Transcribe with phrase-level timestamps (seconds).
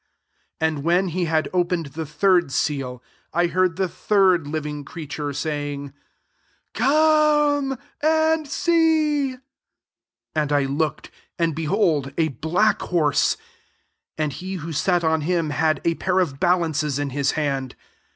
[0.59, 3.03] 5 And when he had opened the third seal,
[3.35, 5.93] I heard the third living creature saying,"
[6.73, 9.37] Come [and see].'*
[10.35, 13.37] \j4nd I looked^ and, behold, a black horse:
[14.17, 17.75] and he who sat on him had a pair of balances ini his hand.